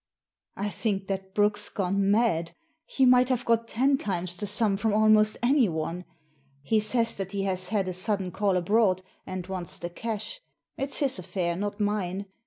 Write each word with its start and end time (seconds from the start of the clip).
"I 0.57 0.69
think 0.69 1.05
that 1.09 1.35
Brooke's 1.35 1.69
gone 1.69 2.09
mad. 2.09 2.55
He 2.87 3.05
might 3.05 3.29
have 3.29 3.45
got 3.45 3.67
ten 3.67 3.99
times 3.99 4.35
the 4.35 4.47
sum 4.47 4.75
from 4.75 4.95
almost 4.95 5.37
anyone. 5.43 6.05
He 6.63 6.79
says 6.79 7.13
that 7.17 7.33
he 7.33 7.43
has 7.43 7.67
had 7.67 7.87
a 7.87 7.93
sudden 7.93 8.31
call 8.31 8.57
abroad, 8.57 9.03
and 9.27 9.45
wants 9.45 9.77
the 9.77 9.91
cash. 9.91 10.41
It's 10.75 10.97
his 10.97 11.19
affair, 11.19 11.55
not 11.55 11.79
mine. 11.79 12.25